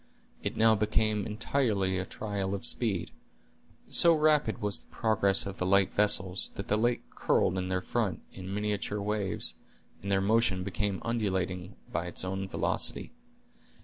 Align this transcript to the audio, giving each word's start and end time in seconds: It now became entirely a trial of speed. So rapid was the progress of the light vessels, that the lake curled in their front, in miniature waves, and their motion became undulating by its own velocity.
It 0.41 0.57
now 0.57 0.73
became 0.73 1.27
entirely 1.27 1.99
a 1.99 2.05
trial 2.05 2.55
of 2.55 2.65
speed. 2.65 3.11
So 3.91 4.17
rapid 4.17 4.59
was 4.59 4.81
the 4.81 4.89
progress 4.89 5.45
of 5.45 5.59
the 5.59 5.65
light 5.67 5.93
vessels, 5.93 6.49
that 6.55 6.69
the 6.69 6.75
lake 6.75 7.03
curled 7.11 7.55
in 7.55 7.69
their 7.69 7.81
front, 7.81 8.21
in 8.33 8.51
miniature 8.51 8.99
waves, 8.99 9.53
and 10.01 10.11
their 10.11 10.19
motion 10.19 10.63
became 10.63 11.03
undulating 11.05 11.75
by 11.91 12.07
its 12.07 12.25
own 12.25 12.47
velocity. 12.47 13.11